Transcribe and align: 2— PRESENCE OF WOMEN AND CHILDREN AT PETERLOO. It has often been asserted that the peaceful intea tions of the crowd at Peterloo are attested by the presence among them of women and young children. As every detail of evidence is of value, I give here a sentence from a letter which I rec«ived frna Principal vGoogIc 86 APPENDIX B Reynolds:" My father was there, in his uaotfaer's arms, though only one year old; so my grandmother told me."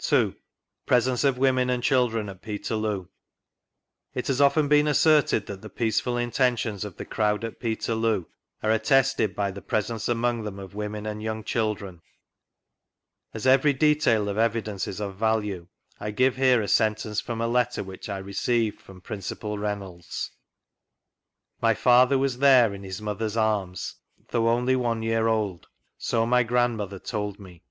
2— 0.00 0.36
PRESENCE 0.84 1.24
OF 1.24 1.38
WOMEN 1.38 1.70
AND 1.70 1.82
CHILDREN 1.82 2.28
AT 2.28 2.42
PETERLOO. 2.42 3.08
It 4.12 4.26
has 4.26 4.38
often 4.38 4.68
been 4.68 4.86
asserted 4.86 5.46
that 5.46 5.62
the 5.62 5.70
peaceful 5.70 6.16
intea 6.16 6.58
tions 6.58 6.84
of 6.84 6.98
the 6.98 7.06
crowd 7.06 7.44
at 7.44 7.58
Peterloo 7.58 8.26
are 8.62 8.70
attested 8.72 9.34
by 9.34 9.50
the 9.50 9.62
presence 9.62 10.06
among 10.06 10.42
them 10.42 10.58
of 10.58 10.74
women 10.74 11.06
and 11.06 11.22
young 11.22 11.42
children. 11.42 12.02
As 13.32 13.46
every 13.46 13.72
detail 13.72 14.28
of 14.28 14.36
evidence 14.36 14.86
is 14.86 15.00
of 15.00 15.16
value, 15.16 15.66
I 15.98 16.10
give 16.10 16.36
here 16.36 16.60
a 16.60 16.68
sentence 16.68 17.22
from 17.22 17.40
a 17.40 17.48
letter 17.48 17.82
which 17.82 18.10
I 18.10 18.18
rec«ived 18.18 18.80
frna 18.82 19.02
Principal 19.02 19.56
vGoogIc 19.56 19.60
86 19.60 19.62
APPENDIX 19.62 19.62
B 19.62 19.62
Reynolds:" 19.62 20.30
My 21.62 21.72
father 21.72 22.18
was 22.18 22.38
there, 22.40 22.74
in 22.74 22.82
his 22.82 23.00
uaotfaer's 23.00 23.38
arms, 23.38 23.94
though 24.28 24.50
only 24.50 24.76
one 24.76 25.00
year 25.02 25.26
old; 25.26 25.68
so 25.96 26.26
my 26.26 26.42
grandmother 26.42 26.98
told 26.98 27.38
me." 27.40 27.62